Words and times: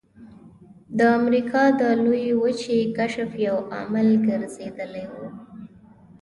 د 0.97 0.99
امریکا 1.19 1.63
د 1.79 1.81
لویې 2.03 2.33
وچې 2.41 2.79
کشف 2.97 3.29
یو 3.47 3.57
عامل 3.75 4.07
ګرځېدلی 4.27 5.05
و. 5.13 5.15